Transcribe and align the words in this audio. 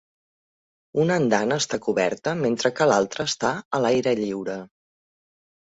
Una 1.03 1.17
andana 1.21 1.57
està 1.65 1.79
coberta 1.89 2.35
mentre 2.41 2.73
que 2.81 2.89
l'altra 2.93 3.29
està 3.33 3.55
a 3.81 3.85
l'aire 3.87 4.17
lliure. 4.25 4.59